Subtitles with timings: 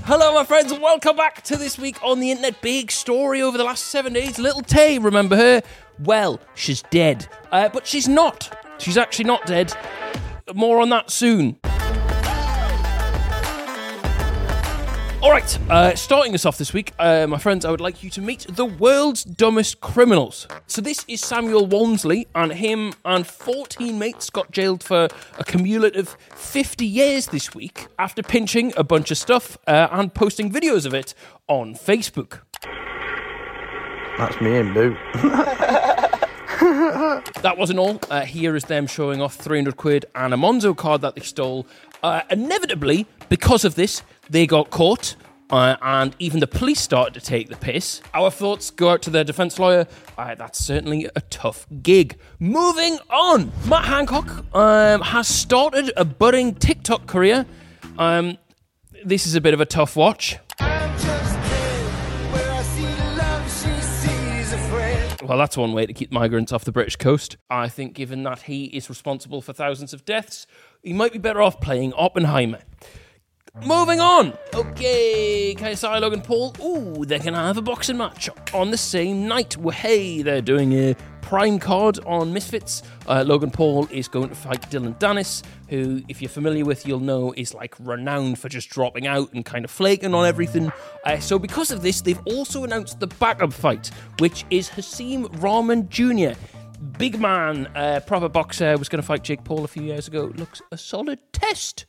[0.00, 2.60] Hello, my friends, and welcome back to this week on the internet.
[2.60, 4.38] Big story over the last seven days.
[4.38, 5.62] Lil Tay, remember her?
[6.00, 7.28] Well, she's dead.
[7.50, 8.56] Uh, but she's not.
[8.78, 9.72] She's actually not dead.
[10.54, 11.58] More on that soon.
[15.22, 18.10] All right, uh, starting us off this week, uh, my friends, I would like you
[18.10, 20.48] to meet the world's dumbest criminals.
[20.66, 25.06] So this is Samuel Walmsley, and him and 14 mates got jailed for
[25.38, 30.50] a cumulative 50 years this week after pinching a bunch of stuff uh, and posting
[30.50, 31.14] videos of it
[31.46, 32.40] on Facebook.
[34.18, 34.96] That's me and Boo.
[37.42, 38.00] That wasn't all.
[38.08, 41.66] Uh, here is them showing off 300 quid and a Monzo card that they stole.
[42.02, 45.16] Uh, inevitably, because of this, they got caught.
[45.50, 48.00] Uh, and even the police started to take the piss.
[48.14, 49.86] Our thoughts go out to their defense lawyer.
[50.16, 52.18] Uh, that's certainly a tough gig.
[52.38, 57.44] Moving on, Matt Hancock um, has started a budding TikTok career.
[57.98, 58.38] Um,
[59.04, 60.38] this is a bit of a tough watch.
[65.22, 67.36] Well, that's one way to keep migrants off the British coast.
[67.48, 70.46] I think, given that he is responsible for thousands of deaths,
[70.82, 72.60] he might be better off playing Oppenheimer.
[73.60, 74.32] Moving on.
[74.54, 76.56] Okay, KSI Logan Paul.
[76.64, 79.58] Ooh, they're gonna have a boxing match on the same night.
[79.58, 82.82] Well, hey, they're doing a prime card on Misfits.
[83.06, 86.98] Uh, Logan Paul is going to fight Dillon Danis, who, if you're familiar with, you'll
[87.00, 90.72] know is like renowned for just dropping out and kind of flaking on everything.
[91.04, 95.90] Uh, so, because of this, they've also announced the backup fight, which is Hasim Rahman
[95.90, 96.38] Jr.
[96.98, 100.32] Big man, uh, proper boxer, was going to fight Jake Paul a few years ago.
[100.36, 101.84] Looks a solid test.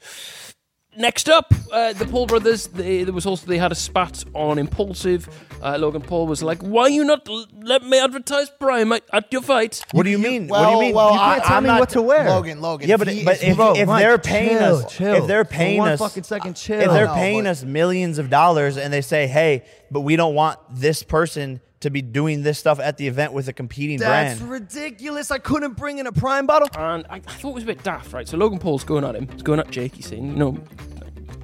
[0.96, 2.68] Next up, uh, the Paul brothers.
[2.68, 5.28] They, there was also they had a spat on Impulsive.
[5.62, 9.32] Uh, Logan Paul was like, "Why you not l- let me advertise Prime at, at
[9.34, 10.48] your fight?" What do you mean?
[10.48, 10.96] Well, what do you mean?
[10.96, 12.30] well, You I, can't I'm tell me not what to wear.
[12.30, 12.88] Logan, Logan.
[12.90, 15.14] Yeah, but he but is- if, Bro, if Mike, they're paying chill, us, chill.
[15.16, 16.80] if they're For paying one us, fucking second, chill.
[16.80, 20.16] if they're No, paying but- us millions of dollars and they say, "Hey, but we
[20.16, 24.00] don't want this person to be doing this stuff at the event with a competing
[24.00, 25.32] That's brand." That's ridiculous.
[25.32, 26.68] I couldn't bring in a prime bottle.
[26.78, 28.28] And I, I thought it was a bit daft, right?
[28.28, 29.28] So Logan Paul's going at him.
[29.30, 29.96] He's going at Jake.
[29.96, 30.58] He's saying, "You know,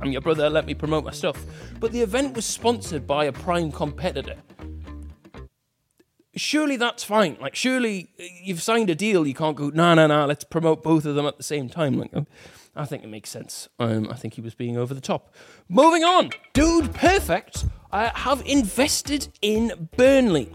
[0.02, 0.50] I'm your brother.
[0.50, 1.46] Let me promote my stuff."
[1.80, 4.36] But the event was sponsored by a Prime competitor.
[6.36, 7.38] Surely that's fine.
[7.42, 8.12] Like, surely
[8.44, 9.28] you've signed a deal.
[9.28, 10.26] You can't go, no, no, no.
[10.26, 11.98] Let's promote both of them at the same time.
[11.98, 12.28] Like, um,
[12.76, 13.68] I think it makes sense.
[13.80, 15.34] Um, I think he was being over the top.
[15.68, 20.52] Moving on, Dude Perfect uh, have invested in Burnley,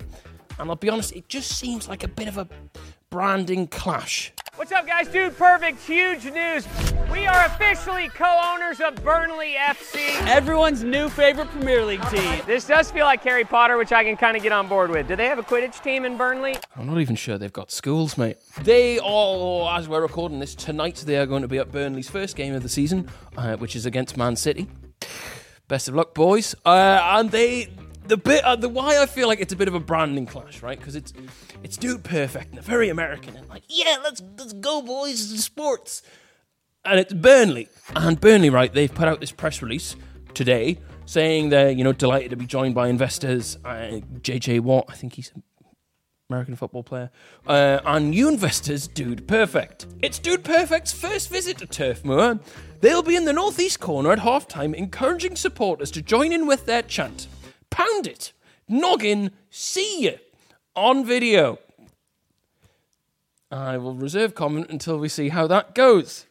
[0.59, 2.49] and I'll be honest, it just seems like a bit of a
[3.11, 4.33] branding clash.
[4.57, 5.09] What's up, guys?
[5.09, 5.81] Dude, perfect.
[5.81, 6.65] Huge news.
[7.11, 9.99] We are officially co owners of Burnley FC.
[10.29, 12.41] Everyone's new favorite Premier League team.
[12.47, 15.09] This does feel like Harry Potter, which I can kind of get on board with.
[15.09, 16.55] Do they have a Quidditch team in Burnley?
[16.77, 18.37] I'm not even sure they've got schools, mate.
[18.63, 22.37] They are, as we're recording this tonight, they are going to be at Burnley's first
[22.37, 24.69] game of the season, uh, which is against Man City.
[25.69, 26.55] Best of luck, boys.
[26.65, 27.69] Uh, and they,
[28.07, 30.63] the bit, uh, the why I feel like it's a bit of a branding clash,
[30.63, 30.79] right?
[30.79, 31.13] Because it's,
[31.63, 36.03] it's dude perfect and they're very American and like, yeah, let's let's go, boys, sports.
[36.85, 38.71] And it's Burnley, and Burnley, right?
[38.71, 39.97] They've put out this press release
[40.35, 43.57] today saying they're you know delighted to be joined by investors.
[43.65, 45.43] Uh, JJ Watt, I think he's an
[46.29, 47.11] American football player,
[47.47, 49.87] uh, and new investors, Dude Perfect.
[50.03, 52.39] It's Dude Perfect's first visit to Turf Moor.
[52.85, 56.83] They'll be in the northeast corner at halftime, encouraging supporters to join in with their
[56.83, 57.29] chant.
[57.71, 58.35] Pound it,
[58.69, 60.11] noggin, see ya,
[60.77, 61.59] on video.
[63.51, 66.27] I will reserve comment until we see how that goes.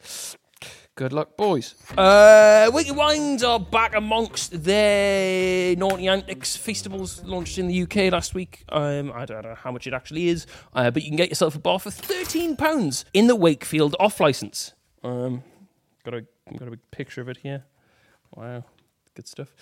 [0.94, 1.74] Good luck, boys.
[1.97, 6.56] Uh, Wiki Wines are back amongst their naughty antics.
[6.56, 8.64] Feastables launched in the UK last week.
[8.70, 11.56] Um, I don't know how much it actually is, uh, but you can get yourself
[11.56, 14.74] a bar for thirteen pounds in the Wakefield off license.
[15.03, 15.41] Um,
[16.03, 16.25] got a
[16.58, 17.64] got a big picture of it here.
[18.36, 18.64] Wow,
[19.16, 19.53] good stuff.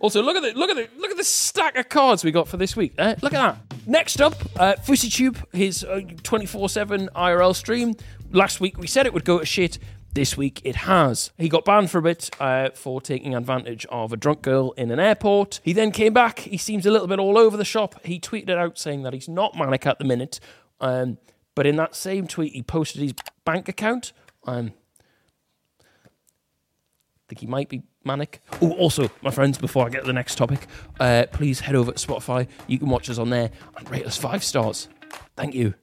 [0.00, 2.48] Also, look at the look at the look at the stack of cards we got
[2.48, 2.94] for this week.
[2.98, 3.86] Uh, look at that.
[3.86, 5.86] Next up, uh, FouseyTube, his
[6.22, 7.94] twenty four seven IRL stream.
[8.30, 9.78] Last week we said it would go to shit.
[10.14, 11.32] This week it has.
[11.36, 14.92] He got banned for a bit uh, for taking advantage of a drunk girl in
[14.92, 15.60] an airport.
[15.64, 16.38] He then came back.
[16.38, 17.96] He seems a little bit all over the shop.
[18.06, 20.38] He tweeted out saying that he's not manic at the minute.
[20.80, 21.18] Um,
[21.56, 23.14] but in that same tweet, he posted his
[23.44, 24.12] bank account.
[24.44, 24.72] Um,
[27.28, 28.40] think he might be manic.
[28.60, 30.66] Oh, also, my friends, before I get to the next topic,
[31.00, 32.46] uh, please head over to Spotify.
[32.66, 34.88] You can watch us on there and rate us five stars.
[35.36, 35.74] Thank you.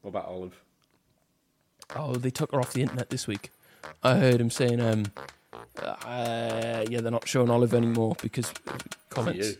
[0.00, 0.62] What about Olive?
[1.96, 3.50] Oh, they took her off the internet this week.
[4.02, 5.04] I heard him saying, um,
[5.82, 8.52] uh, yeah, they're not showing Olive anymore because
[9.10, 9.54] comments.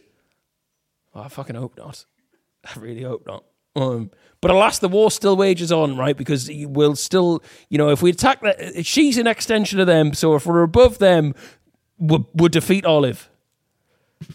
[1.15, 2.05] Oh, I fucking hope not.
[2.65, 3.45] I really hope not.
[3.79, 4.11] Um,
[4.41, 6.17] but alas, the war still wages on, right?
[6.17, 10.15] Because we'll still, you know, if we attack that, she's an extension of them.
[10.15, 11.35] So if we're above them,
[11.99, 13.29] we'll, we'll defeat Olive.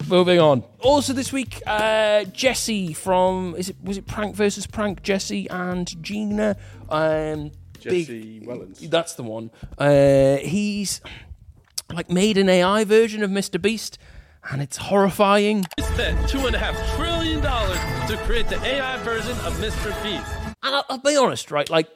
[0.07, 0.63] Moving on.
[0.80, 5.04] Also this week, uh, Jesse from is it was it Prank versus Prank?
[5.04, 6.56] Jesse and Gina.
[6.90, 8.90] Um, Jesse big- Wellens.
[8.90, 9.51] That's the one.
[9.78, 11.01] Uh, he's
[11.94, 13.62] like made an AI version of Mr.
[13.62, 13.98] Beast,
[14.51, 15.66] and it's horrifying.
[15.78, 17.80] We spent two and a half trillion dollars
[18.10, 19.92] to create the AI version of Mr.
[20.04, 20.31] Beast.
[20.63, 21.69] And I'll, I'll be honest, right?
[21.69, 21.88] Like,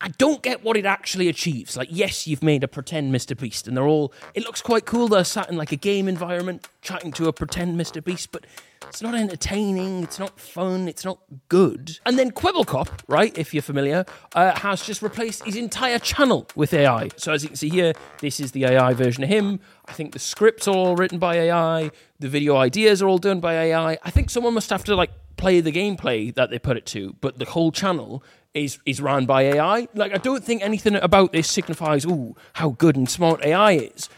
[0.00, 1.76] I don't get what it actually achieves.
[1.76, 3.36] Like, yes, you've made a pretend Mr.
[3.36, 4.12] Beast, and they're all.
[4.34, 5.08] It looks quite cool.
[5.08, 8.02] They're sat in like a game environment, chatting to a pretend Mr.
[8.02, 8.46] Beast, but
[8.86, 10.04] it's not entertaining.
[10.04, 10.86] It's not fun.
[10.86, 11.18] It's not
[11.48, 11.98] good.
[12.06, 13.36] And then Kwebbelkop, right?
[13.36, 14.04] If you're familiar,
[14.36, 17.08] uh, has just replaced his entire channel with AI.
[17.16, 19.58] So as you can see here, this is the AI version of him.
[19.88, 21.90] I think the scripts are all written by AI.
[22.20, 23.98] The video ideas are all done by AI.
[24.02, 27.16] I think someone must have to like play the gameplay that they put it to,
[27.20, 28.22] but the whole channel
[28.54, 29.88] is is ran by AI.
[29.94, 34.08] Like I don't think anything about this signifies ooh how good and smart AI is.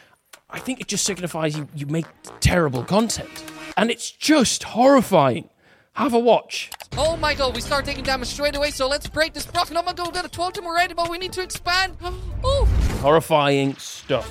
[0.48, 2.06] I think it just signifies you, you make
[2.40, 3.30] terrible content.
[3.76, 5.48] And it's just horrifying.
[5.92, 6.70] Have a watch.
[6.96, 9.70] Oh my god, we start taking damage straight away, so let's break this block.
[9.74, 11.96] Oh my god, we got a 12 team already, but we need to expand.
[12.42, 12.64] Oh,
[13.02, 14.26] Horrifying stuff.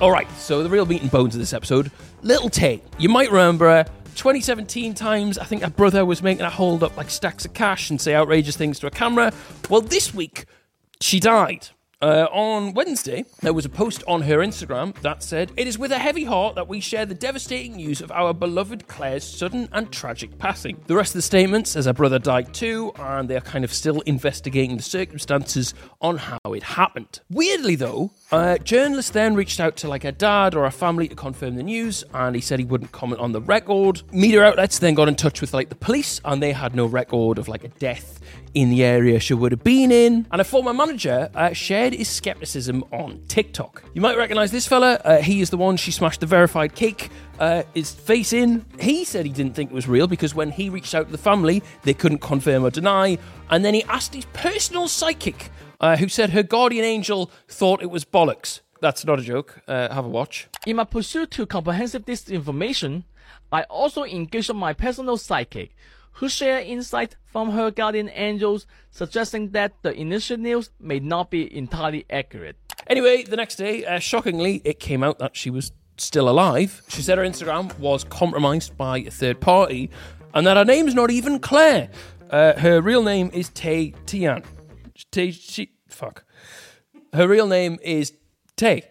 [0.00, 1.90] All right, so the real meat and bones of this episode
[2.22, 2.80] Lil Tay.
[2.98, 3.84] You might remember
[4.18, 5.38] 2017 times.
[5.38, 8.16] I think her brother was making her hold up like stacks of cash and say
[8.16, 9.32] outrageous things to a camera.
[9.70, 10.44] Well, this week,
[11.00, 11.68] she died.
[12.00, 15.90] Uh, on Wednesday, there was a post on her Instagram that said, It is with
[15.90, 19.90] a heavy heart that we share the devastating news of our beloved Claire's sudden and
[19.90, 20.80] tragic passing.
[20.86, 23.74] The rest of the statement says her brother died too, and they are kind of
[23.74, 27.18] still investigating the circumstances on how it happened.
[27.30, 31.16] Weirdly, though, uh, journalists then reached out to like her dad or her family to
[31.16, 34.02] confirm the news, and he said he wouldn't comment on the record.
[34.12, 37.38] Media outlets then got in touch with like the police, and they had no record
[37.38, 38.20] of like a death
[38.54, 40.26] in the area she would have been in.
[40.30, 43.82] And a former manager uh, shared his skepticism on TikTok.
[43.94, 45.00] You might recognize this fella.
[45.04, 47.10] Uh, he is the one she smashed the verified cake.
[47.38, 48.64] Uh, his face in.
[48.80, 51.18] He said he didn't think it was real because when he reached out to the
[51.18, 53.18] family, they couldn't confirm or deny.
[53.50, 57.90] And then he asked his personal psychic, uh, who said her guardian angel thought it
[57.90, 58.60] was bollocks.
[58.80, 59.60] That's not a joke.
[59.66, 60.48] Uh, have a watch.
[60.66, 63.04] In my pursuit to comprehensive this information,
[63.50, 65.74] I also engaged my personal psychic,
[66.18, 71.56] who shared insight from her guardian angels, suggesting that the initial news may not be
[71.56, 72.56] entirely accurate.
[72.88, 76.82] Anyway, the next day, uh, shockingly, it came out that she was still alive.
[76.88, 79.90] She said her Instagram was compromised by a third party
[80.34, 81.88] and that her name's not even Claire.
[82.30, 84.42] Uh, her real name is Tay Tian.
[85.12, 86.24] Tay, she, fuck.
[87.12, 88.12] Her real name is
[88.56, 88.82] Tay.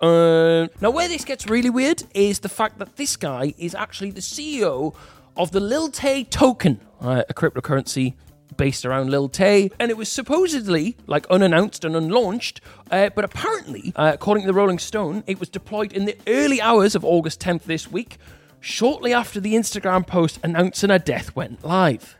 [0.00, 4.10] Uh, now, where this gets really weird is the fact that this guy is actually
[4.10, 4.94] the CEO
[5.36, 8.14] of the Lil Tay token, uh, a cryptocurrency
[8.56, 12.60] based around Lil Tay, and it was supposedly like unannounced and unlaunched,
[12.90, 16.60] uh, but apparently, uh, according to the Rolling Stone, it was deployed in the early
[16.60, 18.18] hours of August 10th this week,
[18.60, 22.16] shortly after the Instagram post announcing her death went live.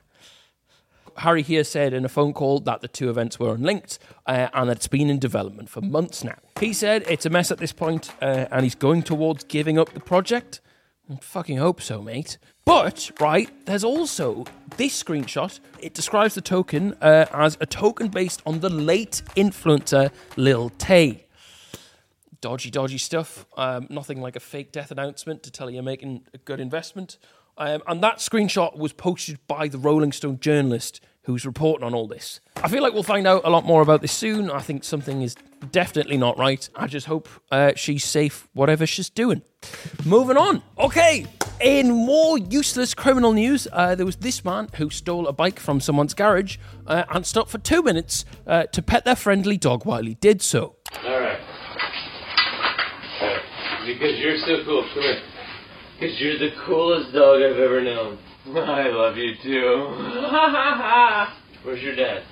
[1.19, 4.69] Harry here said in a phone call that the two events were unlinked uh, and
[4.69, 6.37] that it's been in development for months now.
[6.58, 9.93] He said it's a mess at this point, uh, and he's going towards giving up
[9.94, 10.60] the project.
[11.11, 12.39] I fucking hope so, mate.
[12.65, 14.47] But, right, there's also
[14.79, 15.61] this screenshot.
[15.79, 21.27] It describes the token uh, as a token based on the late influencer Lil Tay.
[22.41, 23.45] Dodgy, dodgy stuff.
[23.56, 27.19] Um, nothing like a fake death announcement to tell you you're making a good investment.
[27.58, 32.06] Um, and that screenshot was posted by the Rolling Stone journalist who's reporting on all
[32.06, 32.40] this.
[32.56, 34.50] I feel like we'll find out a lot more about this soon.
[34.50, 35.34] I think something is
[35.72, 36.69] definitely not right.
[36.74, 39.43] I just hope uh, she's safe, whatever she's doing.
[40.04, 40.62] Moving on.
[40.78, 41.26] Okay,
[41.60, 45.81] in more useless criminal news, uh, there was this man who stole a bike from
[45.81, 50.02] someone's garage uh, and stopped for two minutes uh, to pet their friendly dog while
[50.02, 50.76] he did so.
[51.04, 51.38] Alright.
[53.86, 54.84] Because you're so cool.
[54.93, 55.22] Come here.
[55.98, 58.19] Because you're the coolest dog I've ever known.
[58.55, 59.86] I love you too.
[61.65, 62.22] Where's your dad?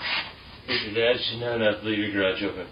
[0.66, 1.16] Where's your dad?
[1.38, 2.66] No, no, leave your garage open.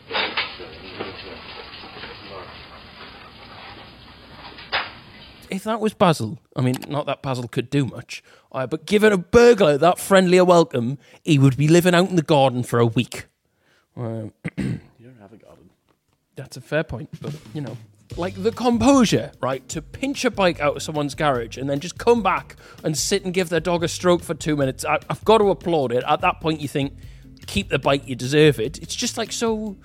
[5.50, 9.12] if that was Basil, I mean, not that Basil could do much, uh, but given
[9.12, 12.78] a burglar that friendly a welcome, he would be living out in the garden for
[12.78, 13.26] a week.
[13.96, 15.70] Um, You don't have a garden.
[16.36, 17.76] that's a fair point, but you know,
[18.16, 21.98] like the composure, right, to pinch a bike out of someone's garage and then just
[21.98, 24.84] come back and sit and give their dog a stroke for two minutes.
[24.84, 26.04] I, I've got to applaud it.
[26.06, 26.94] At that point, you think,
[27.46, 28.78] keep the bike, you deserve it.
[28.78, 29.76] It's just like so.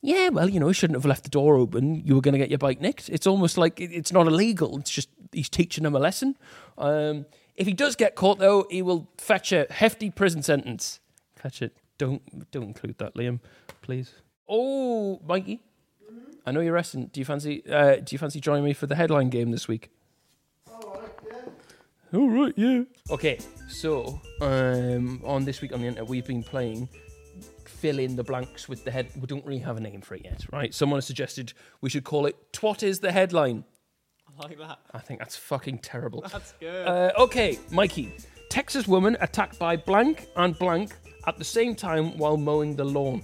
[0.00, 1.96] Yeah, well, you know, you shouldn't have left the door open.
[2.06, 3.08] You were going to get your bike nicked.
[3.08, 4.78] It's almost like it's not illegal.
[4.78, 6.36] It's just he's teaching them a lesson.
[6.76, 11.00] Um, if he does get caught, though, he will fetch a hefty prison sentence.
[11.34, 11.76] Fetch it.
[11.98, 13.40] Don't don't include that, Liam,
[13.82, 14.12] please.
[14.48, 15.60] Oh, Mikey,
[16.46, 17.06] I know you're resting.
[17.12, 17.62] Do you fancy?
[17.70, 19.90] Uh, do you fancy joining me for the headline game this week?
[20.70, 21.10] All right,
[22.12, 22.18] yeah.
[22.18, 22.82] All right, yeah.
[23.10, 26.88] Okay, so um, on this week on the internet, we've been playing
[27.66, 29.08] fill in the blanks with the head.
[29.20, 30.74] We don't really have a name for it yet, right?
[30.74, 33.64] Someone has suggested we should call it "Twat is the headline."
[34.26, 34.78] I like that.
[34.92, 36.24] I think that's fucking terrible.
[36.32, 36.86] That's good.
[36.86, 38.12] Uh, okay, Mikey.
[38.50, 40.94] Texas woman attacked by blank and blank
[41.26, 43.22] at the same time while mowing the lawn.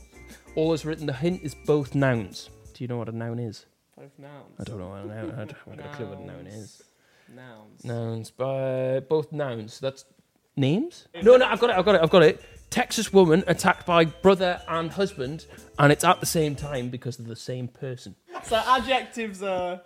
[0.57, 1.07] All is written.
[1.07, 2.51] The hint is both nouns.
[2.75, 3.67] Do you know what a noun is?
[3.97, 4.57] Both nouns.
[4.61, 5.31] I don't know what a noun.
[5.31, 6.83] I haven't got a clue what a noun is.
[7.35, 7.85] Nouns.
[7.85, 9.81] Nouns, by both nouns.
[9.81, 10.05] That's
[10.57, 11.07] names.
[11.23, 11.77] No, no, I've got it.
[11.77, 12.01] I've got it.
[12.03, 12.45] I've got it.
[12.71, 15.47] Texas woman attacked by brother and husband,
[15.79, 18.17] and it's at the same time because they're the same person.
[18.43, 19.81] So adjectives are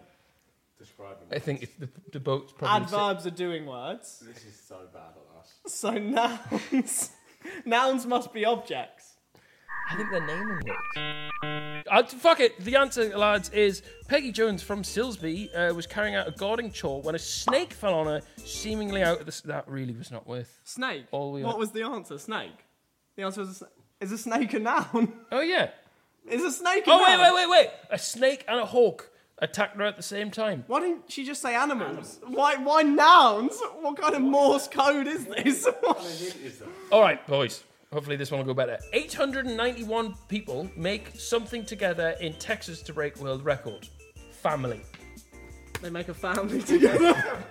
[0.78, 1.26] Describing.
[1.32, 2.84] I think it's the, the boat's probably.
[2.84, 4.22] the sa- adverbs are doing words.
[4.26, 5.74] This is so bad at us.
[5.74, 7.10] So nouns,
[7.66, 9.16] nouns must be objects.
[9.90, 11.67] I think they're naming words.
[11.90, 12.58] Uh, fuck it.
[12.64, 17.00] The answer, lads, is Peggy Jones from Silsbee uh, was carrying out a gardening chore
[17.02, 19.30] when a snake fell on her, seemingly out of the.
[19.32, 20.60] s- That really was not worth.
[20.64, 21.06] Snake.
[21.10, 22.18] All we what are- was the answer?
[22.18, 22.64] Snake.
[23.16, 23.62] The answer was
[24.00, 25.12] is a snake a noun?
[25.32, 25.70] Oh yeah.
[26.30, 27.18] is a snake a Oh noun?
[27.18, 27.70] wait, wait, wait, wait!
[27.90, 30.64] A snake and a hawk attacked her at the same time.
[30.66, 32.18] Why didn't she just say animals?
[32.26, 33.60] Why why nouns?
[33.80, 35.66] What kind of Morse code is this?
[36.92, 37.62] All right, boys.
[37.92, 38.78] Hopefully this one will go better.
[38.92, 43.88] 891 people make something together in Texas to break world record.
[44.30, 44.82] Family.
[45.80, 47.14] they make a family together.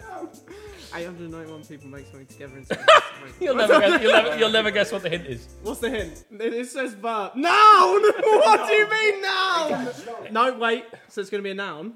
[0.96, 2.66] 891 people make something together in
[3.42, 5.48] You'll never, guess, you'll, never, you'll never guess what the hint is.
[5.62, 6.24] What's the hint?
[6.32, 7.36] It, it says verb.
[7.36, 8.02] Noun!
[8.02, 9.90] what do you mean noun?
[10.32, 10.86] no, wait.
[11.10, 11.94] So it's going to be a noun.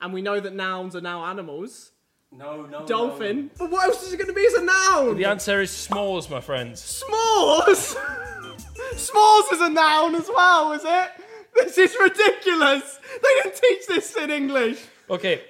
[0.00, 1.92] And we know that nouns are now animals.
[2.32, 2.86] No, no.
[2.86, 3.50] Dolphin.
[3.58, 5.16] But what else is it going to be as a noun?
[5.16, 7.02] The answer is s'mores, my friends.
[7.02, 7.96] S'mores!
[8.94, 11.10] S'mores is a noun as well, is it?
[11.54, 12.98] This is ridiculous.
[13.22, 14.80] They didn't teach this in English.
[15.10, 15.42] Okay.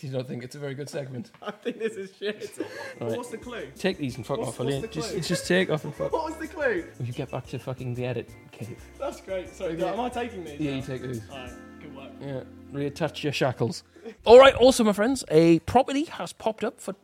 [0.00, 1.30] You don't think it's a very good segment?
[1.42, 2.50] I think this is shit.
[2.98, 3.68] What's the clue?
[3.74, 5.02] Take these and fuck What's- off, will what's you?
[5.02, 6.12] Just, just take off and fuck.
[6.12, 6.84] What was the clue?
[7.00, 8.76] You get back to fucking the edit cave.
[8.98, 9.48] That's great.
[9.54, 10.60] Sorry, am I taking these?
[10.60, 10.76] Yeah, now?
[10.76, 11.22] you take these.
[11.30, 12.10] Alright, good work.
[12.20, 12.40] Yeah,
[12.74, 13.82] reattach your shackles.
[14.24, 14.54] All right.
[14.54, 16.94] Also, my friends, a property has popped up for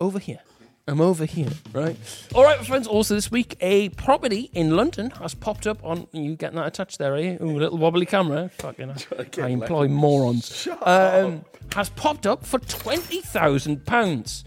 [0.00, 0.40] over here.
[0.88, 1.96] I'm over here, right?
[2.34, 2.88] All right, my friends.
[2.88, 6.08] Also, this week, a property in London has popped up on.
[6.10, 7.38] You getting that attached there, are you?
[7.40, 8.50] Ooh, little wobbly camera.
[8.58, 8.90] Fucking,
[9.38, 10.66] I employ morons.
[10.82, 14.44] Um, has popped up for twenty thousand pounds.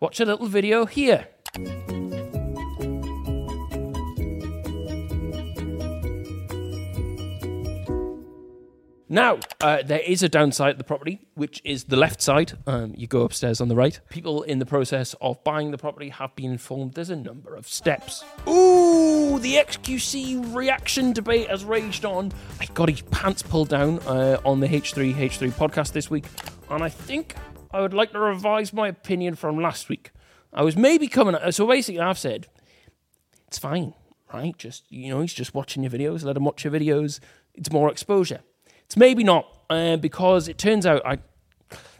[0.00, 1.28] Watch a little video here.
[9.12, 12.52] Now, uh, there is a downside to the property, which is the left side.
[12.64, 13.98] Um, you go upstairs on the right.
[14.08, 17.66] People in the process of buying the property have been informed there's a number of
[17.66, 18.22] steps.
[18.46, 22.30] Ooh, the XQC reaction debate has raged on.
[22.60, 26.26] I got his pants pulled down uh, on the H3 H3 podcast this week,
[26.70, 27.34] and I think
[27.72, 30.12] I would like to revise my opinion from last week.
[30.52, 31.34] I was maybe coming.
[31.34, 32.46] At, So basically, I've said
[33.48, 33.94] it's fine,
[34.32, 34.56] right?
[34.56, 36.22] Just you know, he's just watching your videos.
[36.22, 37.18] Let him watch your videos.
[37.54, 38.42] It's more exposure.
[38.90, 41.18] It's maybe not uh, because it turns out I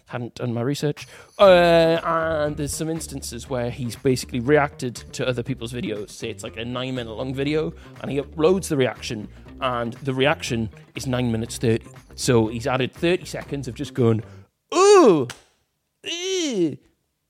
[0.07, 1.07] hadn't done my research,
[1.39, 6.11] uh, and there's some instances where he's basically reacted to other people's videos.
[6.11, 9.29] Say it's like a nine minute long video, and he uploads the reaction,
[9.61, 11.87] and the reaction is nine minutes thirty.
[12.17, 14.25] So he's added thirty seconds of just going,
[14.75, 15.29] ooh,
[16.09, 16.77] ooh,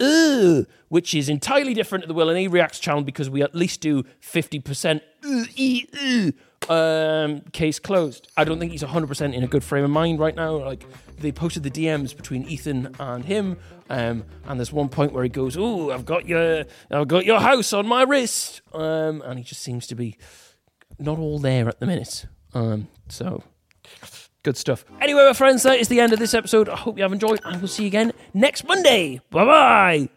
[0.02, 3.55] ooh, which is entirely different to the Will and E Reacts channel because we at
[3.55, 6.33] least do 50% ooh, ee, ooh,
[6.70, 8.28] um, case closed.
[8.36, 10.56] I don't think he's 100% in a good frame of mind right now.
[10.56, 10.84] Like,
[11.18, 13.58] they posted the DMs between Ethan and him,
[13.90, 17.40] um, and there's one point where he goes, "Oh, I've got your, I've got your
[17.40, 20.16] house on my wrist," um, and he just seems to be
[20.98, 22.26] not all there at the minute.
[22.54, 23.42] Um, so
[24.42, 24.84] good stuff.
[25.00, 26.68] Anyway, my friends, that is the end of this episode.
[26.68, 29.20] I hope you have enjoyed, and we'll see you again next Monday.
[29.30, 30.10] Bye bye.